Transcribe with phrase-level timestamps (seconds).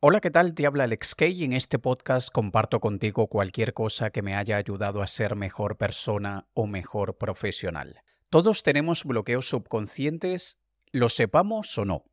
[0.00, 0.54] Hola, ¿qué tal?
[0.54, 4.56] Te habla Alex Kay y en este podcast comparto contigo cualquier cosa que me haya
[4.56, 8.02] ayudado a ser mejor persona o mejor profesional.
[8.30, 10.60] Todos tenemos bloqueos subconscientes,
[10.92, 12.04] lo sepamos o no.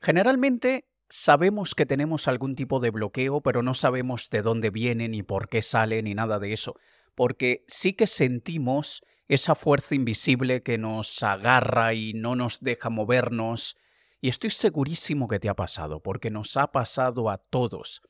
[0.00, 5.22] Generalmente sabemos que tenemos algún tipo de bloqueo, pero no sabemos de dónde viene, ni
[5.22, 6.76] por qué sale, ni nada de eso,
[7.14, 13.76] porque sí que sentimos esa fuerza invisible que nos agarra y no nos deja movernos,
[14.20, 18.02] y estoy segurísimo que te ha pasado, porque nos ha pasado a todos,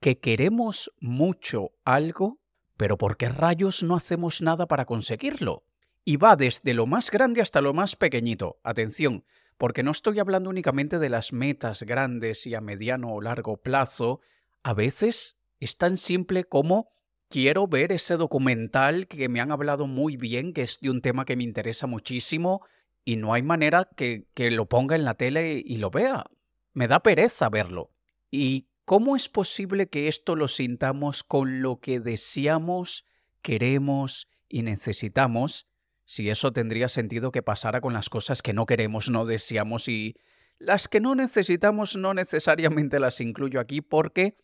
[0.00, 2.38] que queremos mucho algo,
[2.76, 5.64] pero ¿por qué rayos no hacemos nada para conseguirlo?
[6.04, 8.60] Y va desde lo más grande hasta lo más pequeñito.
[8.62, 9.24] Atención,
[9.58, 14.20] porque no estoy hablando únicamente de las metas grandes y a mediano o largo plazo.
[14.62, 16.90] A veces es tan simple como
[17.28, 21.24] quiero ver ese documental que me han hablado muy bien, que es de un tema
[21.24, 22.62] que me interesa muchísimo,
[23.08, 26.26] y no hay manera que, que lo ponga en la tele y lo vea.
[26.74, 27.90] Me da pereza verlo.
[28.30, 33.06] ¿Y cómo es posible que esto lo sintamos con lo que deseamos,
[33.40, 35.66] queremos y necesitamos?
[36.04, 40.14] Si eso tendría sentido que pasara con las cosas que no queremos, no deseamos y
[40.58, 44.36] las que no necesitamos no necesariamente las incluyo aquí porque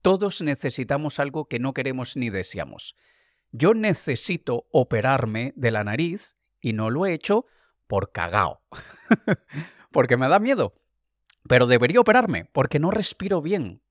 [0.00, 2.96] todos necesitamos algo que no queremos ni deseamos.
[3.52, 7.44] Yo necesito operarme de la nariz y no lo he hecho
[7.86, 8.60] por cagao.
[9.92, 10.74] porque me da miedo.
[11.48, 13.82] Pero debería operarme, porque no respiro bien.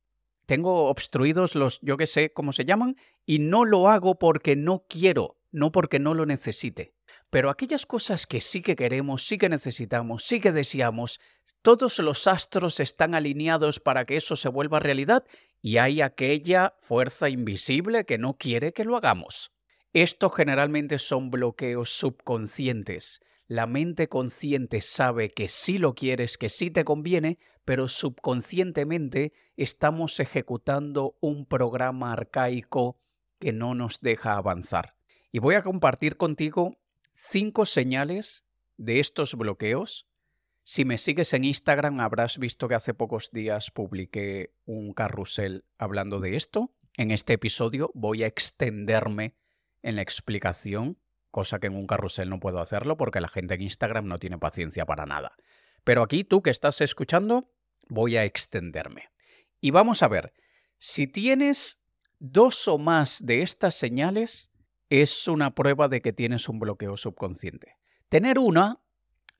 [0.46, 4.86] Tengo obstruidos los, yo qué sé cómo se llaman, y no lo hago porque no
[4.88, 6.94] quiero, no porque no lo necesite.
[7.30, 11.20] Pero aquellas cosas que sí que queremos, sí que necesitamos, sí que deseamos,
[11.62, 15.26] todos los astros están alineados para que eso se vuelva realidad
[15.62, 19.52] y hay aquella fuerza invisible que no quiere que lo hagamos.
[19.92, 23.22] Esto generalmente son bloqueos subconscientes.
[23.48, 30.20] La mente consciente sabe que sí lo quieres, que sí te conviene, pero subconscientemente estamos
[30.20, 32.98] ejecutando un programa arcaico
[33.40, 34.96] que no nos deja avanzar.
[35.32, 36.78] Y voy a compartir contigo
[37.14, 38.46] cinco señales
[38.78, 40.08] de estos bloqueos.
[40.64, 46.20] Si me sigues en Instagram habrás visto que hace pocos días publiqué un carrusel hablando
[46.20, 46.72] de esto.
[46.98, 49.36] En este episodio voy a extenderme
[49.84, 50.98] en la explicación
[51.36, 54.38] cosa que en un carrusel no puedo hacerlo porque la gente en Instagram no tiene
[54.38, 55.36] paciencia para nada.
[55.84, 57.52] Pero aquí tú que estás escuchando,
[57.90, 59.10] voy a extenderme.
[59.60, 60.32] Y vamos a ver,
[60.78, 61.82] si tienes
[62.20, 64.50] dos o más de estas señales,
[64.90, 67.76] es una prueba de que tienes un bloqueo subconsciente.
[68.08, 68.80] Tener una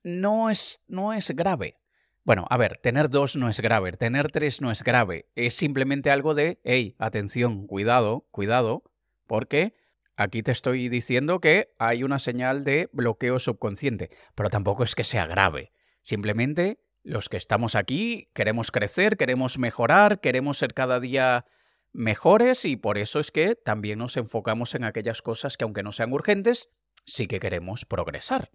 [0.02, 1.78] no es, no es grave.
[2.24, 6.10] Bueno, a ver, tener dos no es grave, tener tres no es grave, es simplemente
[6.10, 8.82] algo de, hey, atención, cuidado, cuidado,
[9.26, 9.74] porque
[10.16, 15.04] Aquí te estoy diciendo que hay una señal de bloqueo subconsciente, pero tampoco es que
[15.04, 15.72] sea grave.
[16.00, 21.44] Simplemente los que estamos aquí queremos crecer, queremos mejorar, queremos ser cada día
[21.92, 25.92] mejores y por eso es que también nos enfocamos en aquellas cosas que aunque no
[25.92, 26.70] sean urgentes,
[27.04, 28.50] sí que queremos progresar.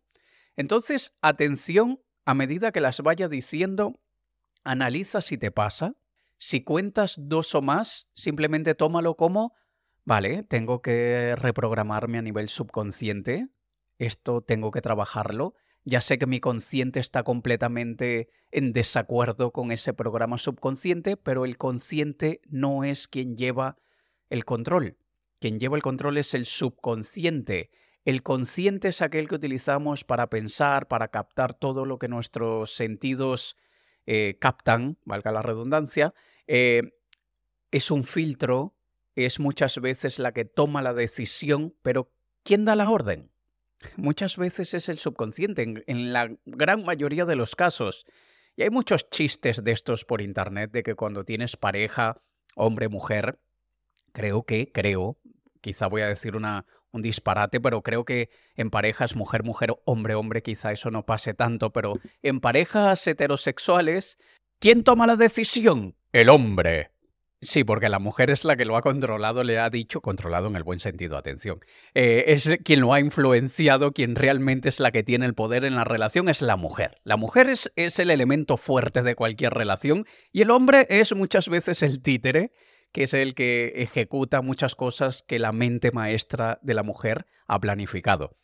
[0.56, 4.00] Entonces, atención, a medida que las vaya diciendo,
[4.64, 5.96] analiza si te pasa.
[6.38, 9.54] Si cuentas dos o más, simplemente tómalo como
[10.04, 13.48] Vale, tengo que reprogramarme a nivel subconsciente.
[14.00, 15.54] Esto tengo que trabajarlo.
[15.84, 21.58] Ya sé que mi consciente está completamente en desacuerdo con ese programa subconsciente, pero el
[21.58, 23.78] consciente no es quien lleva
[24.30, 24.98] el control.
[25.40, 27.72] Quien lleva el control es el subconsciente.
[28.06, 33.58] El consciente es aquel que utilizamos para pensar, para captar todo lo que nuestros sentidos
[34.08, 36.14] eh, captan, valga la redundancia.
[36.48, 36.82] Eh,
[37.72, 38.76] es un filtro
[39.26, 42.12] es muchas veces la que toma la decisión, pero
[42.44, 43.32] ¿quién da la orden?
[43.98, 48.06] Muchas veces es el subconsciente, en, la gran mayoría de los casos.
[48.56, 52.22] Y hay muchos chistes de estos por internet de que cuando tienes pareja,
[52.56, 53.40] hombre, mujer,
[54.12, 55.18] creo que, creo,
[55.62, 60.16] quizá voy a decir una, un disparate, pero creo que en parejas mujer, mujer, hombre,
[60.16, 64.20] hombre, quizá eso no pase tanto, pero en parejas heterosexuales,
[64.60, 65.96] ¿quién toma la decisión?
[66.12, 66.92] El hombre.
[67.44, 70.56] Sí, porque la mujer es la que lo ha controlado, le ha dicho, controlado en
[70.56, 71.60] el buen sentido, atención.
[71.96, 75.76] Eh, es quien lo ha influenciado, quien realmente es la que tiene el poder en
[75.76, 77.00] la relación, es la mujer.
[77.04, 81.50] La mujer es, es el elemento fuerte de cualquier relación y el hombre es muchas
[81.50, 82.52] veces el títere,
[82.92, 87.60] que es el que ejecuta muchas cosas que la mente maestra de la mujer ha
[87.60, 88.38] planificado.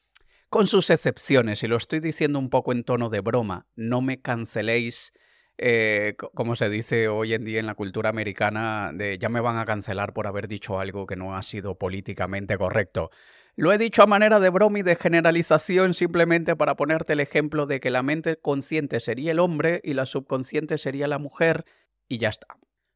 [0.49, 4.21] Con sus excepciones, y lo estoy diciendo un poco en tono de broma, no me
[4.21, 5.13] canceléis
[5.57, 9.57] eh, como se dice hoy en día en la cultura americana, de ya me van
[9.57, 13.09] a cancelar por haber dicho algo que no ha sido políticamente correcto.
[13.55, 17.65] Lo he dicho a manera de broma y de generalización simplemente para ponerte el ejemplo
[17.65, 21.65] de que la mente consciente sería el hombre y la subconsciente sería la mujer
[22.07, 22.45] y ya está.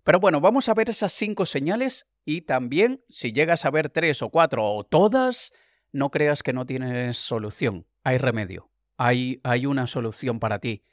[0.03, 4.21] Pero bueno, vamos a ver esas cinco señales y también si llegas a ver tres
[4.21, 5.51] o cuatro o todas,
[5.91, 7.87] no creas que no tienes solución.
[8.03, 8.69] Hay remedio.
[8.97, 10.83] Hay, hay una solución para ti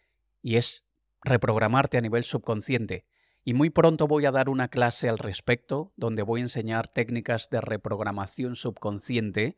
[0.40, 0.87] y es
[1.22, 3.04] reprogramarte a nivel subconsciente.
[3.44, 7.48] Y muy pronto voy a dar una clase al respecto donde voy a enseñar técnicas
[7.50, 9.56] de reprogramación subconsciente.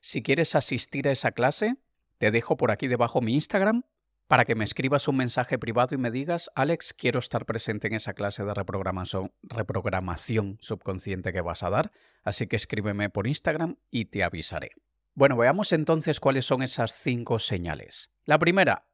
[0.00, 1.76] Si quieres asistir a esa clase,
[2.18, 3.82] te dejo por aquí debajo mi Instagram
[4.26, 7.94] para que me escribas un mensaje privado y me digas, Alex, quiero estar presente en
[7.94, 11.92] esa clase de reprogramación, subconsciente que vas a dar,
[12.22, 14.70] así que escríbeme por Instagram y te avisaré.
[15.14, 18.10] Bueno, veamos entonces cuáles son esas cinco señales.
[18.24, 18.86] La primera,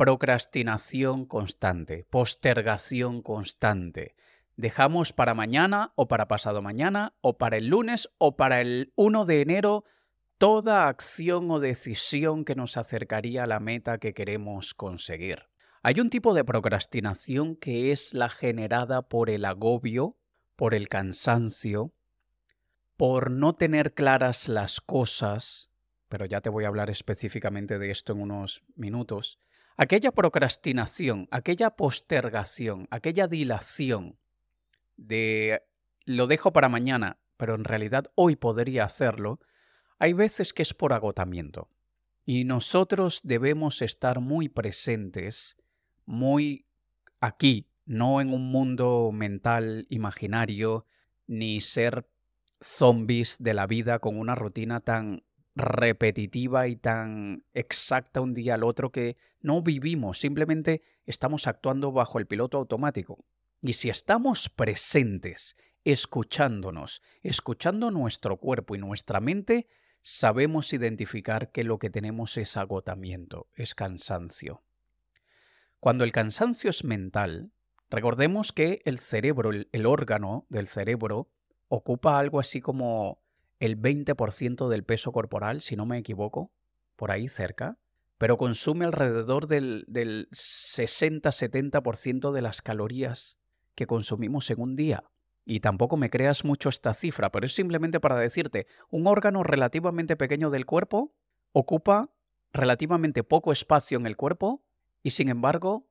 [0.00, 4.14] procrastinación constante, postergación constante.
[4.56, 9.26] Dejamos para mañana o para pasado mañana o para el lunes o para el 1
[9.26, 9.84] de enero
[10.38, 15.50] toda acción o decisión que nos acercaría a la meta que queremos conseguir.
[15.82, 20.16] Hay un tipo de procrastinación que es la generada por el agobio,
[20.56, 21.92] por el cansancio,
[22.96, 25.68] por no tener claras las cosas,
[26.08, 29.38] pero ya te voy a hablar específicamente de esto en unos minutos,
[29.80, 34.18] aquella procrastinación, aquella postergación, aquella dilación
[34.98, 35.62] de
[36.04, 39.40] lo dejo para mañana, pero en realidad hoy podría hacerlo,
[39.98, 41.70] hay veces que es por agotamiento.
[42.26, 45.56] Y nosotros debemos estar muy presentes,
[46.04, 46.66] muy
[47.18, 50.84] aquí, no en un mundo mental imaginario,
[51.26, 52.06] ni ser
[52.60, 55.22] zombies de la vida con una rutina tan
[55.54, 62.18] repetitiva y tan exacta un día al otro que no vivimos, simplemente estamos actuando bajo
[62.18, 63.24] el piloto automático.
[63.62, 69.68] Y si estamos presentes, escuchándonos, escuchando nuestro cuerpo y nuestra mente,
[70.02, 74.62] sabemos identificar que lo que tenemos es agotamiento, es cansancio.
[75.78, 77.52] Cuando el cansancio es mental,
[77.88, 81.28] recordemos que el cerebro, el, órgano del cerebro,
[81.68, 83.22] ocupa algo así como
[83.60, 86.50] el 20% del peso corporal, si no me equivoco,
[86.96, 87.78] por ahí cerca,
[88.18, 93.38] pero consume alrededor del, del 60-70% de las calorías
[93.74, 95.04] que consumimos en un día.
[95.44, 100.16] Y tampoco me creas mucho esta cifra, pero es simplemente para decirte, un órgano relativamente
[100.16, 101.14] pequeño del cuerpo
[101.52, 102.10] ocupa
[102.52, 104.62] relativamente poco espacio en el cuerpo
[105.02, 105.86] y sin embargo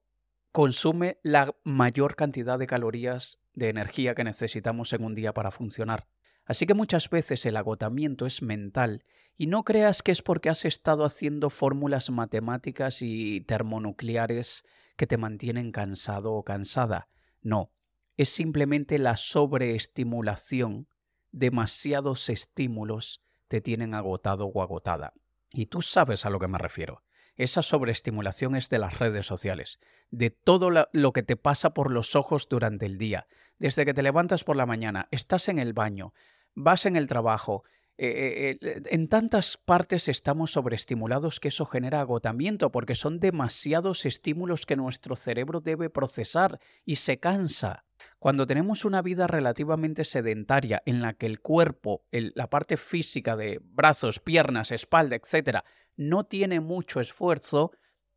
[0.52, 6.08] consume la mayor cantidad de calorías de energía que necesitamos en un día para funcionar.
[6.50, 9.04] Así que muchas veces el agotamiento es mental
[9.38, 14.66] y no creas que es porque has estado haciendo fórmulas matemáticas y termonucleares
[14.98, 17.08] que te mantienen cansado o cansada.
[17.44, 17.72] No,
[18.18, 20.88] es simplemente la sobreestimulación.
[21.32, 25.14] Demasiados estímulos te tienen agotado o agotada.
[25.54, 27.04] Y tú sabes a lo que me refiero.
[27.36, 29.80] Esa sobreestimulación es de las redes sociales,
[30.10, 33.28] de todo lo que te pasa por los ojos durante el día,
[33.60, 36.14] desde que te levantas por la mañana, estás en el baño,
[36.60, 37.64] vas en el trabajo,
[38.02, 44.06] eh, eh, eh, en tantas partes estamos sobreestimulados que eso genera agotamiento porque son demasiados
[44.06, 47.84] estímulos que nuestro cerebro debe procesar y se cansa.
[48.18, 53.60] Cuando tenemos una vida relativamente sedentaria en la que el cuerpo, la parte física de
[53.62, 55.60] brazos, piernas, espalda, etc.,
[55.98, 57.72] no tiene mucho esfuerzo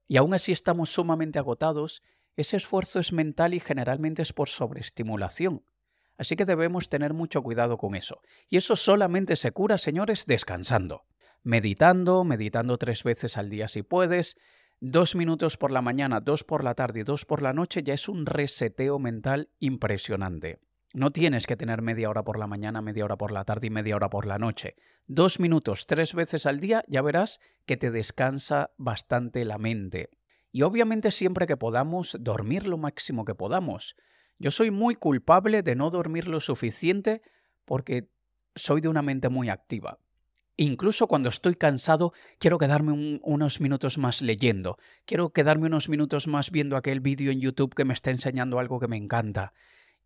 [0.06, 2.02] y aún así estamos sumamente agotados,
[2.36, 5.64] ese esfuerzo es mental y generalmente es por sobreestimulación.
[6.22, 8.20] Así que debemos tener mucho cuidado con eso.
[8.48, 11.02] Y eso solamente se cura, señores, descansando.
[11.42, 14.36] Meditando, meditando tres veces al día si puedes,
[14.84, 17.94] Dos minutos por la mañana, dos por la tarde y dos por la noche ya
[17.94, 20.58] es un reseteo mental impresionante.
[20.92, 23.70] No tienes que tener media hora por la mañana, media hora por la tarde y
[23.70, 24.74] media hora por la noche.
[25.06, 30.10] Dos minutos tres veces al día ya verás que te descansa bastante la mente.
[30.52, 33.96] Y obviamente siempre que podamos, dormir lo máximo que podamos.
[34.42, 37.22] Yo soy muy culpable de no dormir lo suficiente
[37.64, 38.08] porque
[38.56, 40.00] soy de una mente muy activa.
[40.56, 46.50] Incluso cuando estoy cansado, quiero quedarme unos minutos más leyendo, quiero quedarme unos minutos más
[46.50, 49.52] viendo aquel vídeo en YouTube que me está enseñando algo que me encanta.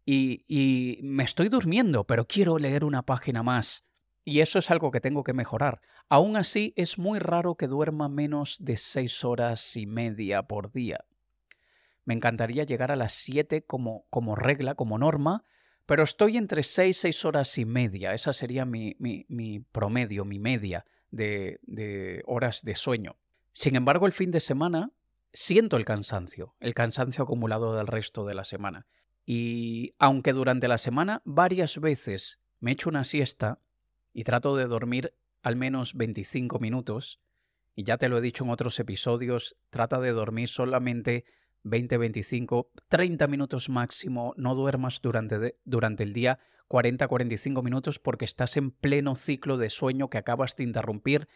[0.04, 3.86] Y, y me estoy durmiendo, pero quiero leer una página más.
[4.22, 5.80] Y eso es algo que tengo que mejorar.
[6.10, 11.06] Aún así, es muy raro que duerma menos de seis horas y media por día.
[12.06, 15.44] Me encantaría llegar a las siete como, como regla, como norma,
[15.86, 18.14] pero estoy entre 6, 6 horas y media.
[18.14, 23.16] Esa sería mi, mi, promedio, mi media de, de horas de sueño.
[23.52, 24.92] Sin embargo, el fin de semana
[25.32, 28.86] siento el cansancio, el cansancio acumulado del resto de la semana.
[29.26, 33.58] Y aunque durante la semana varias veces me echo una siesta
[34.12, 37.20] y trato de dormir al menos 25 minutos,
[37.74, 41.24] y ya te lo he dicho en otros episodios, trata de dormir solamente
[41.66, 48.24] 20, 25, 30 minutos máximo, no duermas durante, durante el día 40, 45 minutos porque
[48.24, 51.28] estás en pleno ciclo de sueño que acabas de interrumpir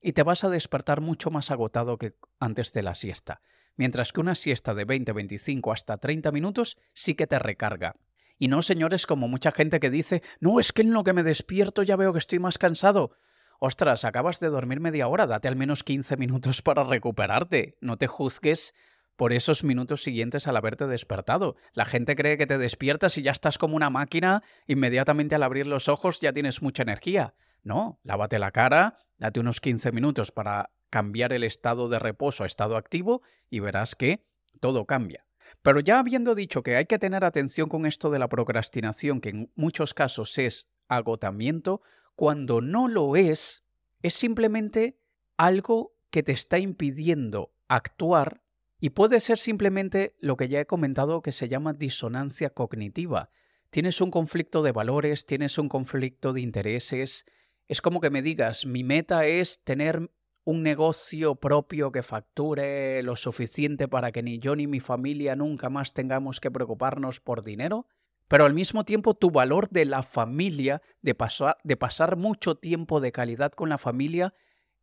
[0.00, 3.40] y te vas a despertar mucho más agotado que antes de la siesta.
[3.76, 7.96] Mientras que una siesta de 20, 25 hasta 30 minutos sí que te recarga.
[8.38, 11.22] Y no, señores, como mucha gente que dice, no, es que en lo que me
[11.22, 13.12] despierto ya veo que estoy más cansado.
[13.58, 17.76] Ostras, acabas de dormir media hora, date al menos 15 minutos para recuperarte.
[17.80, 18.74] No te juzgues
[19.18, 21.56] por esos minutos siguientes al haberte despertado.
[21.72, 25.66] La gente cree que te despiertas y ya estás como una máquina, inmediatamente al abrir
[25.66, 27.34] los ojos ya tienes mucha energía.
[27.64, 32.46] No, lávate la cara, date unos 15 minutos para cambiar el estado de reposo a
[32.46, 34.24] estado activo y verás que
[34.60, 35.26] todo cambia.
[35.62, 39.30] Pero ya habiendo dicho que hay que tener atención con esto de la procrastinación, que
[39.30, 41.82] en muchos casos es agotamiento,
[42.14, 43.64] cuando no lo es,
[44.00, 44.96] es simplemente
[45.36, 48.42] algo que te está impidiendo actuar
[48.80, 53.30] y puede ser simplemente lo que ya he comentado que se llama disonancia cognitiva.
[53.70, 57.26] Tienes un conflicto de valores, tienes un conflicto de intereses.
[57.66, 60.10] Es como que me digas, mi meta es tener
[60.44, 65.68] un negocio propio que facture lo suficiente para que ni yo ni mi familia nunca
[65.68, 67.86] más tengamos que preocuparnos por dinero,
[68.28, 73.12] pero al mismo tiempo tu valor de la familia, de pasar, pasar mucho tiempo de
[73.12, 74.32] calidad con la familia,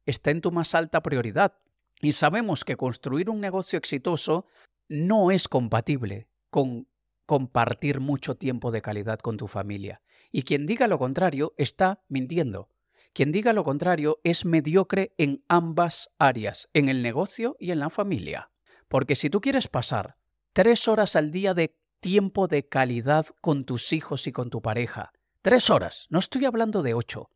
[0.05, 1.55] está en tu más alta prioridad.
[2.01, 4.45] Y sabemos que construir un negocio exitoso
[4.87, 6.87] no es compatible con
[7.25, 10.01] compartir mucho tiempo de calidad con tu familia.
[10.31, 12.69] Y quien diga lo contrario está mintiendo.
[13.13, 17.89] Quien diga lo contrario es mediocre en ambas áreas, en el negocio y en la
[17.89, 18.51] familia.
[18.87, 20.17] Porque si tú quieres pasar
[20.53, 25.13] tres horas al día de tiempo de calidad con tus hijos y con tu pareja,
[25.41, 27.29] tres horas, no estoy hablando de ocho,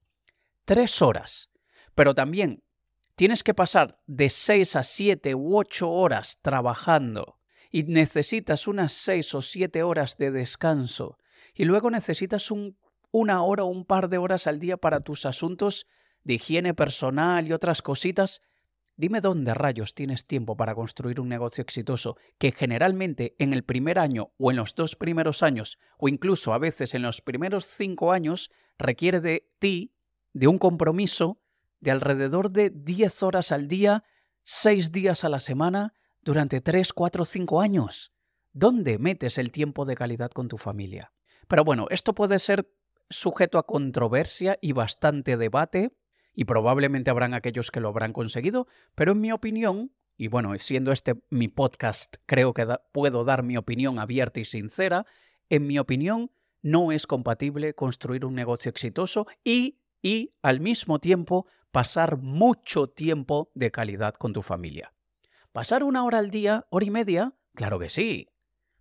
[0.66, 1.50] tres horas,
[1.96, 2.64] pero también
[3.20, 7.38] tienes que pasar de 6 a 7 u 8 horas trabajando
[7.70, 11.18] y necesitas unas 6 o 7 horas de descanso
[11.54, 12.78] y luego necesitas un,
[13.12, 15.86] una hora o un par de horas al día para tus asuntos
[16.24, 18.40] de higiene personal y otras cositas,
[18.96, 24.00] dime dónde rayos tienes tiempo para construir un negocio exitoso que generalmente en el primer
[24.00, 28.14] año o en los dos primeros años o incluso a veces en los primeros cinco
[28.14, 29.94] años requiere de ti,
[30.32, 31.42] de un compromiso,
[31.80, 34.04] de alrededor de 10 horas al día,
[34.44, 38.14] 6 días a la semana, durante 3, 4, 5 años.
[38.52, 41.14] ¿Dónde metes el tiempo de calidad con tu familia?
[41.48, 42.70] Pero bueno, esto puede ser
[43.10, 45.92] sujeto a controversia y bastante debate,
[46.34, 50.92] y probablemente habrán aquellos que lo habrán conseguido, pero en mi opinión, y bueno, siendo
[50.92, 55.06] este mi podcast, creo que puedo dar mi opinión abierta y sincera,
[55.50, 56.32] en mi opinión,
[56.62, 63.52] no es compatible construir un negocio exitoso y, y al mismo tiempo pasar mucho tiempo
[63.54, 64.94] de calidad con tu familia.
[65.52, 67.34] ¿Pasar una hora al día, hora y media?
[67.54, 68.30] Claro que sí.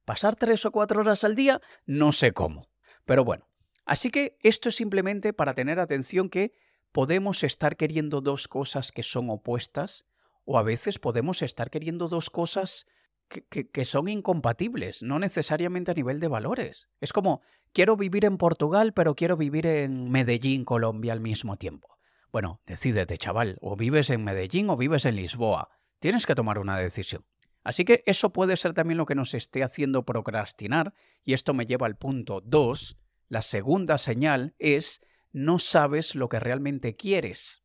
[0.04, 1.60] ¿Pasar tres o cuatro horas al día?
[1.86, 2.68] No sé cómo.
[3.04, 3.48] Pero bueno,
[3.84, 6.52] así que esto es simplemente para tener atención que
[6.92, 10.06] podemos estar queriendo dos cosas que son opuestas
[10.44, 12.86] o a veces podemos estar queriendo dos cosas
[13.28, 16.88] que, son incompatibles, no necesariamente a nivel de valores.
[17.00, 17.42] Es como,
[17.72, 21.98] quiero vivir en Portugal, pero quiero vivir en Medellín, Colombia al mismo tiempo.
[22.32, 25.70] Bueno, decídete, chaval, o vives en Medellín o vives en Lisboa.
[25.98, 27.24] Tienes que tomar una decisión.
[27.64, 30.94] Así que eso puede ser también lo que nos esté haciendo procrastinar,
[31.24, 32.98] y esto me lleva al punto 2.
[33.28, 37.62] La segunda señal es no sabes lo que realmente quieres.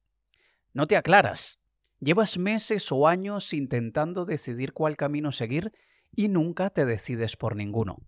[0.73, 1.59] No te aclaras.
[2.03, 5.71] Llevas meses o años intentando decidir cuál camino seguir
[6.15, 7.99] y nunca te decides por ninguno.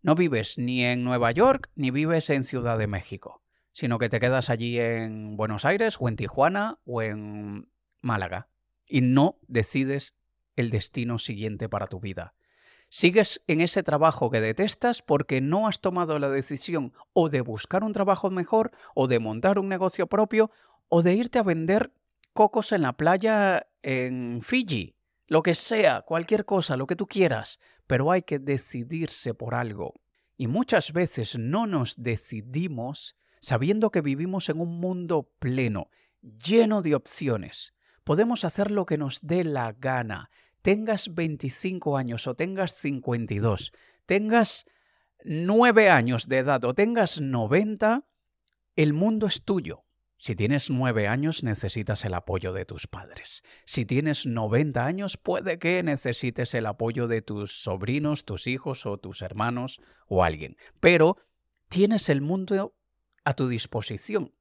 [0.00, 4.20] No vives ni en Nueva York ni vives en Ciudad de México sino que te
[4.20, 7.68] quedas allí en Buenos Aires o en Tijuana o en
[8.00, 8.48] Málaga
[8.86, 10.14] y no decides
[10.56, 12.34] el destino siguiente para tu vida.
[12.90, 17.84] Sigues en ese trabajo que detestas porque no has tomado la decisión o de buscar
[17.84, 20.50] un trabajo mejor o de montar un negocio propio
[20.88, 21.90] o de irte a vender
[22.32, 24.96] cocos en la playa en Fiji.
[25.26, 30.00] Lo que sea, cualquier cosa, lo que tú quieras, pero hay que decidirse por algo.
[30.36, 35.90] Y muchas veces no nos decidimos sabiendo que vivimos en un mundo pleno,
[36.22, 37.74] lleno de opciones.
[38.04, 40.30] Podemos hacer lo que nos dé la gana.
[40.62, 43.72] Tengas 25 años o tengas 52,
[44.06, 44.64] tengas
[45.24, 48.04] 9 años de edad o tengas 90,
[48.76, 49.84] el mundo es tuyo.
[50.22, 53.42] Si tienes 9 años necesitas el apoyo de tus padres.
[53.64, 58.98] Si tienes 90 años puede que necesites el apoyo de tus sobrinos, tus hijos o
[58.98, 60.56] tus hermanos o alguien.
[60.78, 61.16] Pero
[61.68, 62.72] tienes el mundo
[63.24, 64.32] a tu disposición.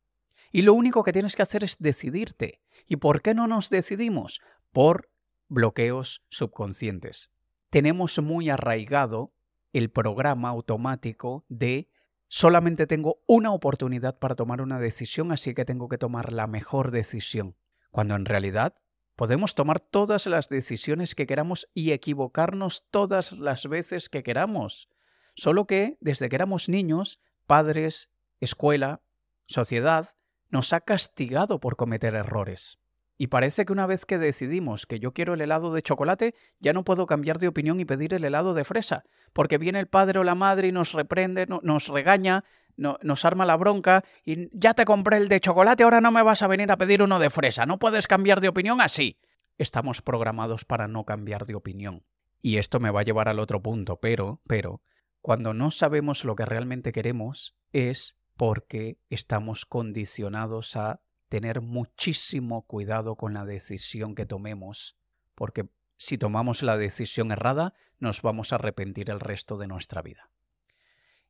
[0.51, 2.61] Y lo único que tienes que hacer es decidirte.
[2.85, 4.39] ¿Y por qué no nos decidimos?
[4.71, 5.09] Por
[5.47, 7.31] bloqueos subconscientes.
[7.71, 9.33] tenemos muy arraigado
[9.73, 11.89] el programa automático de
[12.31, 16.91] solamente tengo una oportunidad para tomar una decisión, así que tengo que tomar la mejor
[16.91, 17.57] decisión.
[17.91, 18.75] Cuando en realidad
[19.17, 24.87] podemos tomar todas las decisiones que queramos y equivocarnos todas las veces que queramos.
[25.35, 28.09] Solo que desde que éramos niños, padres,
[28.39, 29.01] escuela,
[29.45, 30.07] sociedad,
[30.49, 32.79] nos ha castigado por cometer errores.
[33.21, 36.73] Y parece que una vez que decidimos que yo quiero el helado de chocolate, ya
[36.73, 40.17] no puedo cambiar de opinión y pedir el helado de fresa, porque viene el padre
[40.17, 42.45] o la madre y nos reprende, nos regaña,
[42.77, 46.41] nos arma la bronca y ya te compré el de chocolate, ahora no me vas
[46.41, 49.19] a venir a pedir uno de fresa, no puedes cambiar de opinión así.
[49.59, 52.03] Estamos programados para no cambiar de opinión.
[52.41, 54.81] Y esto me va a llevar al otro punto, pero, pero,
[55.21, 61.01] cuando no sabemos lo que realmente queremos es porque estamos condicionados a
[61.31, 64.97] tener muchísimo cuidado con la decisión que tomemos,
[65.33, 70.29] porque si tomamos la decisión errada, nos vamos a arrepentir el resto de nuestra vida.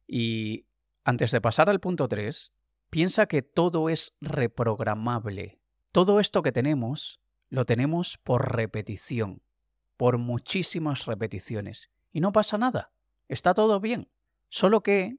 [0.08, 0.65] Y
[1.03, 2.51] antes de pasar al punto 3,
[2.89, 5.60] piensa que todo es reprogramable.
[5.91, 9.43] Todo esto que tenemos lo tenemos por repetición,
[9.98, 11.91] por muchísimas repeticiones.
[12.12, 12.91] Y no pasa nada,
[13.27, 14.10] está todo bien.
[14.50, 15.17] Solo que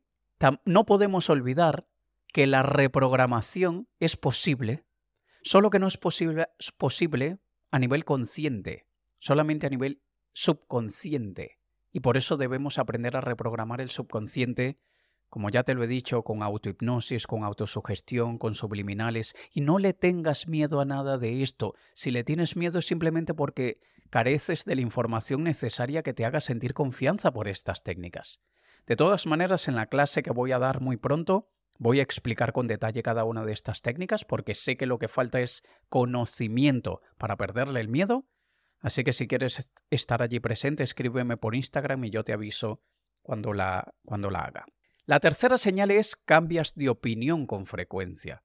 [0.65, 1.87] no podemos olvidar
[2.33, 4.85] que la reprogramación es posible,
[5.43, 7.39] solo que no es posible, es posible
[7.71, 8.87] a nivel consciente,
[9.19, 11.59] solamente a nivel subconsciente.
[11.93, 14.79] Y por eso debemos aprender a reprogramar el subconsciente,
[15.29, 19.35] como ya te lo he dicho, con autohipnosis, con autosugestión, con subliminales.
[19.53, 21.75] Y no le tengas miedo a nada de esto.
[21.95, 23.79] Si le tienes miedo es simplemente porque
[24.11, 28.41] careces de la información necesaria que te haga sentir confianza por estas técnicas.
[28.87, 31.49] De todas maneras, en la clase que voy a dar muy pronto,
[31.79, 35.09] Voy a explicar con detalle cada una de estas técnicas porque sé que lo que
[35.09, 38.27] falta es conocimiento para perderle el miedo.
[38.81, 42.83] Así que si quieres estar allí presente, escríbeme por Instagram y yo te aviso
[43.23, 44.67] cuando la, cuando la haga.
[45.05, 48.43] La tercera señal es cambias de opinión con frecuencia.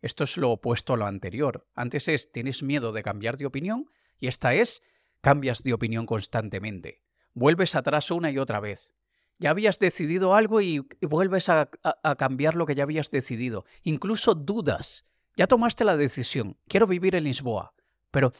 [0.00, 1.68] Esto es lo opuesto a lo anterior.
[1.74, 3.86] Antes es tienes miedo de cambiar de opinión
[4.18, 4.82] y esta es
[5.20, 7.02] cambias de opinión constantemente.
[7.34, 8.94] Vuelves atrás una y otra vez.
[9.40, 11.70] Ya habías decidido algo y, vuelves a,
[12.18, 13.64] cambiar lo que ya habías decidido.
[13.82, 15.06] Incluso dudas.
[15.34, 16.58] Ya tomaste la decisión.
[16.68, 17.72] Quiero vivir en Lisboa.
[18.10, 18.32] Pero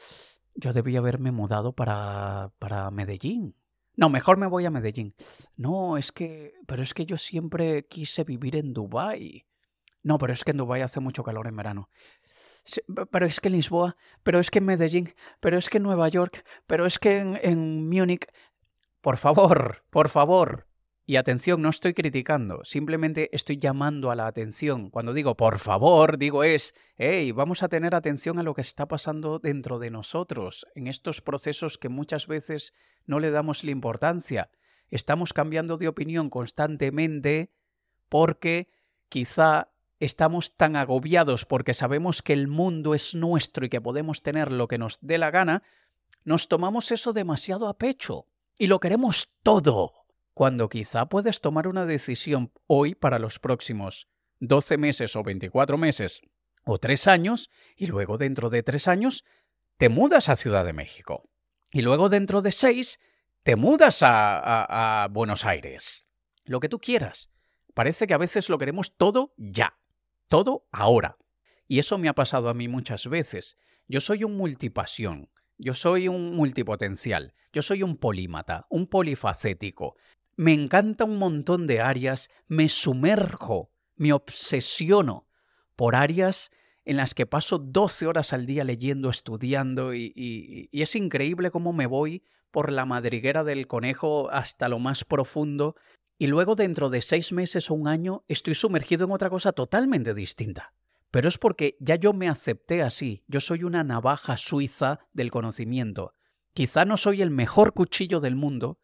[0.53, 3.55] yo debía haberme mudado para, para Medellín.
[3.95, 5.15] No, mejor me voy a Medellín.
[5.57, 6.53] No, es que.
[6.67, 9.47] Pero es que yo siempre quise vivir en Dubái.
[10.03, 11.89] No, pero es que en Dubái hace mucho calor en verano.
[13.09, 16.09] pero es que en Lisboa, pero es que en Medellín, pero es que en Nueva
[16.09, 18.27] York, pero es que en, en Múnich.
[19.01, 20.67] Por favor, por favor,
[21.11, 24.89] y atención, no estoy criticando, simplemente estoy llamando a la atención.
[24.89, 28.87] Cuando digo por favor, digo es, hey, vamos a tener atención a lo que está
[28.87, 32.73] pasando dentro de nosotros, en estos procesos que muchas veces
[33.05, 34.51] no le damos la importancia.
[34.89, 37.51] Estamos cambiando de opinión constantemente
[38.07, 38.69] porque
[39.09, 39.67] quizá
[39.99, 44.69] estamos tan agobiados porque sabemos que el mundo es nuestro y que podemos tener lo
[44.69, 45.61] que nos dé la gana,
[46.23, 50.00] nos tomamos eso demasiado a pecho y lo queremos todo
[50.33, 54.07] cuando quizá puedes tomar una decisión hoy para los próximos
[54.39, 56.21] 12 meses o 24 meses
[56.63, 59.25] o 3 años y luego dentro de 3 años
[59.77, 61.29] te mudas a Ciudad de México
[61.71, 62.99] y luego dentro de 6
[63.43, 66.05] te mudas a, a Buenos Aires.
[66.43, 67.29] Lo que tú quieras.
[67.73, 69.79] Parece que a veces lo queremos todo ya,
[70.27, 71.17] todo ahora.
[71.67, 73.57] Y eso me ha pasado a mí muchas veces.
[73.87, 75.29] Yo soy un multipasión.
[75.63, 79.95] Yo soy un multipotencial, yo soy un polímata, un polifacético.
[80.35, 85.27] Me encanta un montón de áreas, me sumerjo, me obsesiono
[85.75, 86.51] por áreas
[86.85, 91.73] en las que paso 12 horas al día leyendo, estudiando y, y, es increíble cómo
[91.73, 95.75] me voy por la madriguera del conejo hasta lo más profundo
[96.17, 100.13] y luego dentro de seis meses o un año estoy sumergido en otra cosa totalmente
[100.13, 100.73] distinta.
[101.11, 106.13] Pero es porque ya yo me acepté así, yo soy una navaja suiza del conocimiento.
[106.53, 108.79] Quizá no soy el mejor cuchillo del mundo,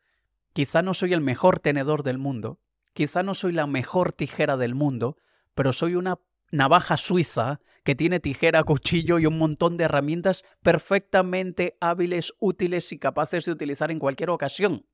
[0.57, 2.59] quizá no soy el mejor tenedor del mundo,
[2.93, 5.15] quizá no soy la mejor tijera del mundo,
[5.53, 6.17] pero soy una
[6.49, 12.97] navaja suiza que tiene tijera, cuchillo y un montón de herramientas perfectamente hábiles, útiles y
[12.97, 14.87] capaces de utilizar en cualquier ocasión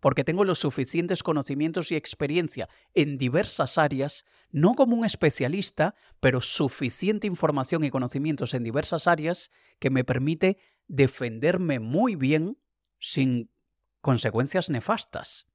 [0.00, 6.40] porque tengo los suficientes conocimientos y experiencia en diversas áreas, no como un especialista, pero
[6.40, 12.58] suficiente información y conocimientos en diversas áreas que me permite defenderme muy bien
[12.98, 13.53] sin
[14.04, 15.48] consecuencias nefastas.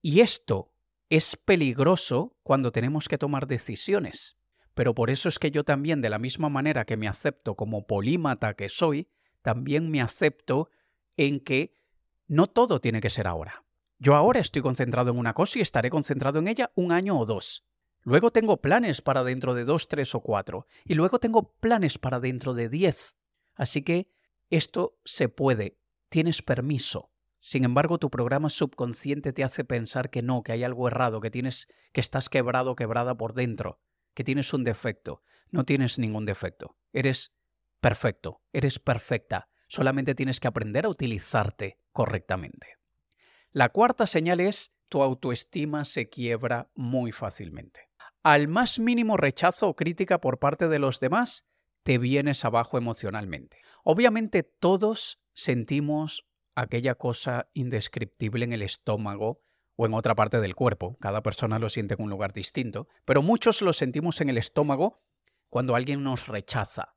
[0.00, 0.72] Y esto
[1.10, 4.36] es peligroso cuando tenemos que tomar decisiones.
[4.74, 7.88] Pero por eso es que yo también, de la misma manera que me acepto como
[7.88, 9.08] polímata que soy,
[9.42, 10.70] también me acepto
[11.16, 11.74] en que
[12.28, 13.64] no todo tiene que ser ahora.
[13.98, 17.26] Yo ahora estoy concentrado en una cosa y estaré concentrado en ella un año o
[17.26, 17.64] dos.
[18.02, 20.68] Luego tengo planes para dentro de dos, tres o cuatro.
[20.84, 23.16] Y luego tengo planes para dentro de diez.
[23.56, 24.08] Así que
[24.50, 25.78] esto se puede.
[26.10, 27.13] Tienes permiso.
[27.44, 31.30] Sin embargo, tu programa subconsciente te hace pensar que no, que hay algo errado, que
[31.30, 33.80] tienes, que estás quebrado, quebrada por dentro,
[34.14, 35.22] que tienes un defecto.
[35.50, 36.74] No tienes ningún defecto.
[36.94, 37.34] Eres
[37.82, 39.50] perfecto, eres perfecta.
[39.68, 42.78] Solamente tienes que aprender a utilizarte correctamente.
[43.50, 47.90] La cuarta señal es tu autoestima se quiebra muy fácilmente.
[48.22, 51.44] Al más mínimo rechazo o crítica por parte de los demás,
[51.82, 53.58] te vienes abajo emocionalmente.
[53.82, 56.24] Obviamente todos sentimos
[56.54, 59.42] aquella cosa indescriptible en el estómago
[59.76, 60.96] o en otra parte del cuerpo.
[61.00, 65.02] Cada persona lo siente en un lugar distinto, pero muchos lo sentimos en el estómago
[65.48, 66.96] cuando alguien nos rechaza,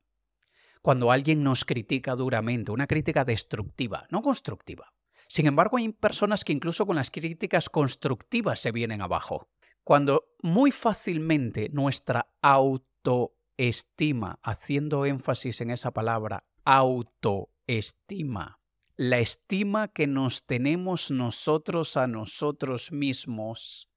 [0.81, 4.93] cuando alguien nos critica duramente, una crítica destructiva, no constructiva.
[5.27, 9.49] Sin embargo, hay personas que incluso con las críticas constructivas se vienen abajo.
[9.83, 18.59] Cuando muy fácilmente nuestra autoestima, haciendo énfasis en esa palabra, autoestima,
[18.97, 23.89] la estima que nos tenemos nosotros a nosotros mismos,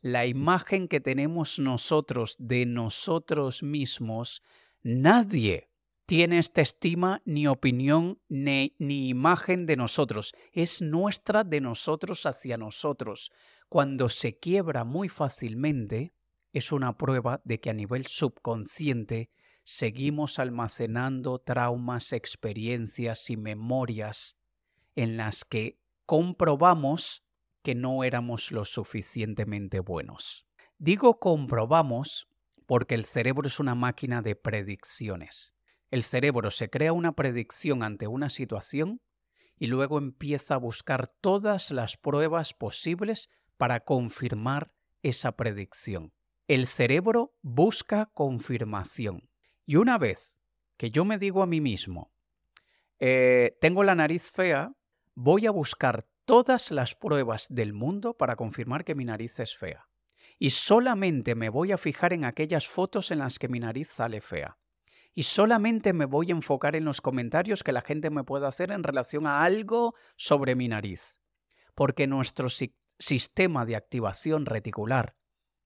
[0.00, 4.42] la imagen que tenemos nosotros de nosotros mismos,
[4.82, 5.68] nadie
[6.06, 10.32] tiene esta estima ni opinión ni, ni, imagen de nosotros.
[10.52, 13.32] Es nuestra de nosotros hacia nosotros.
[13.68, 16.14] Cuando se quiebra muy fácilmente,
[16.54, 19.28] es una prueba de que a nivel subconsciente
[19.64, 24.38] seguimos almacenando traumas, experiencias y memorias
[24.96, 27.22] en las que comprobamos
[27.62, 30.46] que no éramos lo suficientemente buenos.
[30.78, 32.28] Digo comprobamos
[32.66, 35.54] porque el cerebro es una máquina de predicciones.
[35.90, 39.00] El cerebro se crea una predicción ante una situación
[39.58, 46.12] y luego empieza a buscar todas las pruebas posibles para confirmar esa predicción.
[46.48, 49.28] El cerebro busca confirmación.
[49.64, 50.38] Y una vez
[50.76, 52.12] que yo me digo a mí mismo,
[52.98, 54.72] eh, tengo la nariz fea,
[55.16, 59.88] voy a buscar todas las pruebas del mundo para confirmar que mi nariz es fea.
[60.38, 64.20] Y solamente me voy a fijar en aquellas fotos en las que mi nariz sale
[64.20, 64.58] fea.
[65.14, 68.70] Y solamente me voy a enfocar en los comentarios que la gente me pueda hacer
[68.70, 71.18] en relación a algo sobre mi nariz.
[71.74, 72.48] Porque nuestro
[72.98, 75.16] sistema de activación reticular,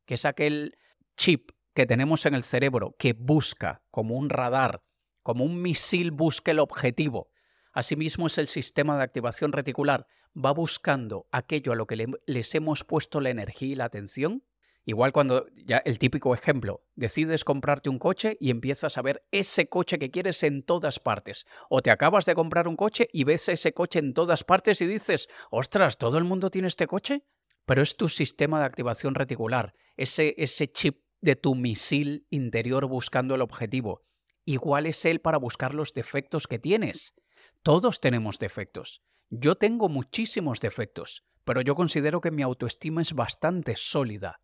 [0.07, 0.79] que es aquel
[1.17, 4.85] chip que tenemos en el cerebro que busca como un radar,
[5.25, 7.31] como un misil busca el objetivo,
[7.73, 10.07] Asimismo es el sistema de activación reticular.
[10.37, 14.45] Va buscando aquello a lo que les hemos puesto la energía y la atención.
[14.85, 19.69] Igual cuando, ya el típico ejemplo, decides comprarte un coche y empiezas a ver ese
[19.69, 21.47] coche que quieres en todas partes.
[21.69, 24.87] O te acabas de comprar un coche y ves ese coche en todas partes y
[24.87, 27.25] dices, ostras, ¿todo el mundo tiene este coche?
[27.67, 33.35] Pero es tu sistema de activación reticular, ese, ese chip de tu misil interior buscando
[33.35, 34.03] el objetivo.
[34.45, 37.15] Igual es él para buscar los defectos que tienes.
[37.63, 39.03] Todos tenemos defectos.
[39.29, 44.41] Yo tengo muchísimos defectos, pero yo considero que mi autoestima es bastante sólida.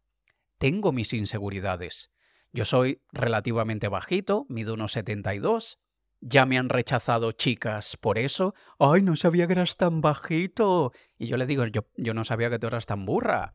[0.59, 2.11] Tengo mis inseguridades.
[2.53, 5.79] Yo soy relativamente bajito, mido unos 72.
[6.21, 8.55] Ya me han rechazado chicas por eso.
[8.79, 10.93] ¡Ay, no sabía que eras tan bajito!
[11.19, 13.55] Y yo le digo, yo, yo no sabía que tú eras tan burra.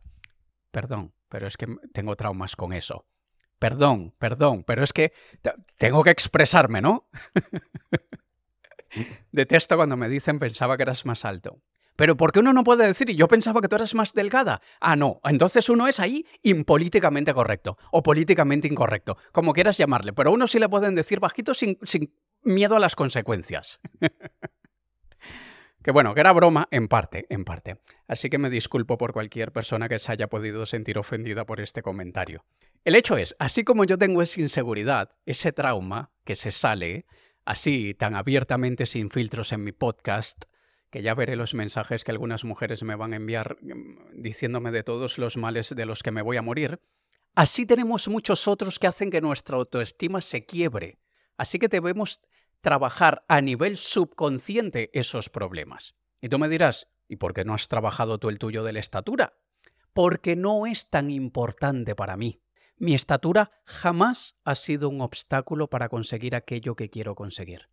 [0.72, 3.06] Perdón, pero es que tengo traumas con eso.
[3.60, 5.14] Perdón, perdón, pero es que
[5.78, 7.10] tengo que expresarme, ¿no?
[9.32, 11.62] Detesto cuando me dicen pensaba que eras más alto.
[11.96, 14.62] Pero ¿por qué uno no puede decir, yo pensaba que tú eras más delgada?
[14.80, 15.20] Ah, no.
[15.24, 20.14] Entonces uno es ahí impolíticamente correcto o políticamente incorrecto, como quieras llamarle.
[20.14, 23.80] Pero a uno sí le pueden decir bajito sin, sin miedo a las consecuencias.
[25.84, 27.82] que bueno, que era broma en parte, en parte.
[28.08, 31.82] Así que me disculpo por cualquier persona que se haya podido sentir ofendida por este
[31.82, 32.46] comentario.
[32.84, 37.06] El hecho es, así como yo tengo esa inseguridad, ese trauma que se sale,
[37.52, 40.46] así, tan abiertamente sin filtros en mi podcast,
[40.90, 44.84] que ya veré los mensajes que algunas mujeres me van a enviar mm, diciéndome de
[44.84, 46.80] todos los males de los que me voy a morir,
[47.36, 51.00] así tenemos muchos otros que hacen que nuestra autoestima se quiebre.
[51.36, 52.22] Así que debemos
[52.62, 55.96] trabajar a nivel subconsciente esos problemas.
[56.22, 58.80] Y tú me dirás, ¿y por qué no has trabajado tú el tuyo de la
[58.80, 59.34] estatura?
[59.92, 62.40] Porque no es tan importante para mí.
[62.82, 67.70] Mi estatura jamás ha sido un obstáculo para conseguir aquello que quiero conseguir.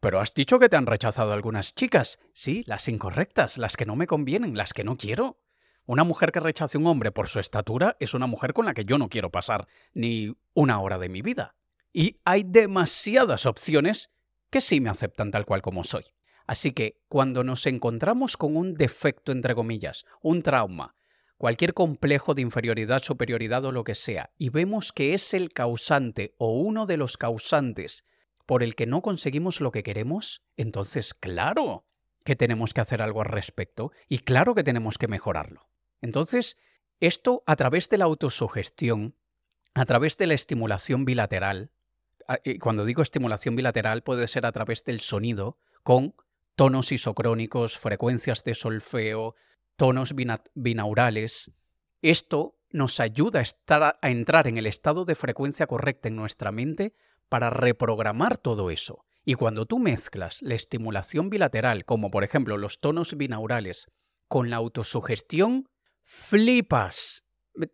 [0.00, 2.18] Pero has dicho que te han rechazado algunas chicas.
[2.32, 5.38] Sí, las incorrectas, las que no me convienen, las que no quiero.
[5.84, 8.72] Una mujer que rechace a un hombre por su estatura es una mujer con la
[8.72, 11.54] que yo no quiero pasar ni una hora de mi vida.
[11.92, 14.08] Y hay demasiadas opciones
[14.48, 16.04] que sí me aceptan tal cual como soy.
[16.46, 20.96] Así que cuando nos encontramos con un defecto, entre comillas, un trauma,
[21.38, 26.34] cualquier complejo de inferioridad, superioridad o lo que sea, y vemos que es el causante
[26.36, 28.04] o uno de los causantes
[28.44, 31.84] por el que no conseguimos lo que queremos, entonces claro
[32.24, 35.68] que tenemos que hacer algo al respecto y claro que tenemos que mejorarlo.
[36.02, 36.58] Entonces,
[37.00, 39.14] esto a través de la autosugestión,
[39.74, 41.70] a través de la estimulación bilateral,
[42.42, 46.14] y cuando digo estimulación bilateral puede ser a través del sonido con
[46.56, 49.36] tonos isocrónicos, frecuencias de solfeo,
[49.78, 50.14] tonos
[50.54, 51.52] binaurales.
[52.02, 56.94] Esto nos ayuda a, a entrar en el estado de frecuencia correcta en nuestra mente
[57.28, 59.06] para reprogramar todo eso.
[59.24, 63.86] Y cuando tú mezclas la estimulación bilateral, como por ejemplo los tonos binaurales,
[64.26, 65.68] con la autosugestión,
[66.02, 67.24] flipas.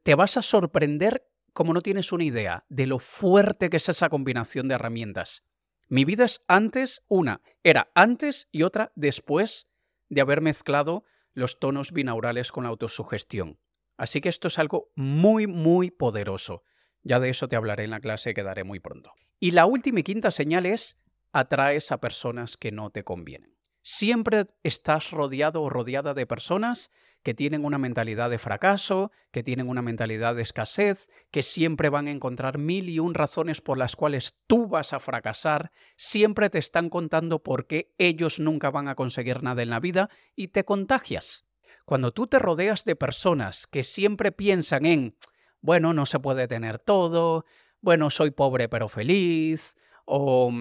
[0.03, 4.09] Te vas a sorprender como no tienes una idea de lo fuerte que es esa
[4.11, 5.45] combinación de herramientas.
[5.89, 9.69] Mi vida es antes, una, era antes y otra después
[10.09, 13.59] de haber mezclado los tonos binaurales con la autosugestión.
[13.97, 16.63] Así que esto es algo muy, muy poderoso.
[17.03, 19.13] Ya de eso te hablaré en la clase que daré muy pronto.
[19.39, 20.99] Y la última y quinta señal es
[21.33, 23.57] atraes a personas que no te convienen.
[23.83, 26.91] Siempre estás rodeado o rodeada de personas
[27.25, 32.07] que tienen una mentalidad de fracaso, que tienen una mentalidad de escasez, que siempre van
[32.07, 36.59] a encontrar mil y un razones por las cuales tú vas a fracasar, siempre te
[36.59, 40.65] están contando por qué ellos nunca van a conseguir nada en la vida y te
[40.65, 41.47] contagias.
[41.87, 45.17] Cuando tú te rodeas de personas que siempre piensan en,
[45.63, 47.47] bueno, no se puede tener todo,
[47.81, 50.53] bueno, soy pobre pero feliz, o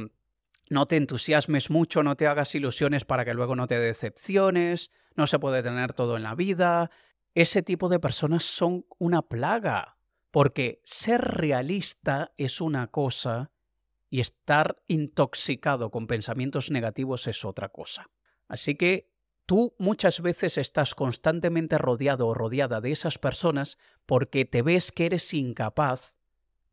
[0.70, 5.28] no te entusiasmes mucho, no te hagas ilusiones para que luego no te decepciones, no
[5.28, 6.90] se puede tener todo en la vida.
[7.36, 9.98] Ese tipo de personas son una plaga,
[10.32, 13.52] porque ser realista es una cosa
[14.10, 18.12] y estar intoxicado con pensamientos negativos es otra cosa.
[18.48, 19.10] Así que
[19.46, 25.08] tú muchas veces estás constantemente rodeado o rodeada de esas personas porque te ves que
[25.08, 26.18] eres incapaz,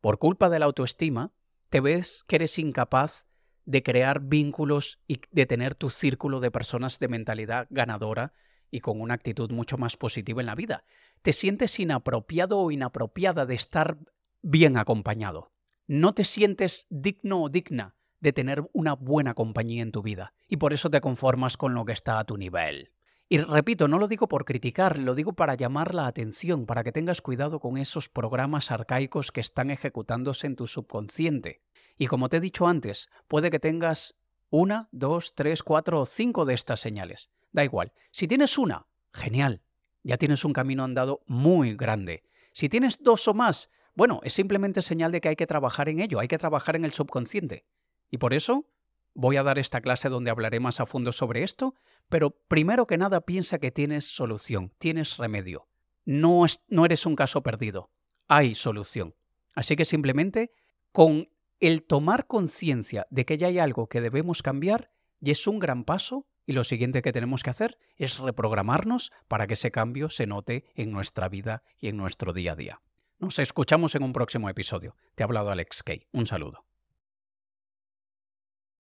[0.00, 1.32] por culpa de la autoestima,
[1.70, 3.26] te ves que eres incapaz
[3.64, 8.32] de crear vínculos y de tener tu círculo de personas de mentalidad ganadora
[8.70, 10.84] y con una actitud mucho más positiva en la vida.
[11.22, 13.98] Te sientes inapropiado o inapropiada de estar
[14.42, 15.52] bien acompañado.
[15.86, 20.58] No te sientes digno o digna de tener una buena compañía en tu vida y
[20.58, 22.92] por eso te conformas con lo que está a tu nivel.
[23.32, 26.90] Y repito, no lo digo por criticar, lo digo para llamar la atención, para que
[26.90, 31.62] tengas cuidado con esos programas arcaicos que están ejecutándose en tu subconsciente.
[31.96, 34.16] Y como te he dicho antes, puede que tengas
[34.50, 37.30] una, dos, tres, cuatro o cinco de estas señales.
[37.52, 37.92] Da igual.
[38.10, 39.62] Si tienes una, genial.
[40.02, 42.24] Ya tienes un camino andado muy grande.
[42.50, 46.00] Si tienes dos o más, bueno, es simplemente señal de que hay que trabajar en
[46.00, 47.64] ello, hay que trabajar en el subconsciente.
[48.10, 48.66] Y por eso
[49.14, 51.74] voy a dar esta clase donde hablaré más a fondo sobre esto,
[52.08, 55.68] pero primero que nada piensa que tienes solución, tienes remedio.
[56.04, 57.90] No, no eres un caso perdido,
[58.28, 59.14] hay solución.
[59.54, 60.52] Así que simplemente
[60.92, 61.28] con
[61.60, 65.84] el tomar conciencia de que ya hay algo que debemos cambiar y es un gran
[65.84, 70.26] paso y lo siguiente que tenemos que hacer es reprogramarnos para que ese cambio se
[70.26, 72.80] note en nuestra vida y en nuestro día a día.
[73.18, 74.96] Nos escuchamos en un próximo episodio.
[75.14, 76.06] Te ha hablado Alex Kay.
[76.12, 76.69] Un saludo.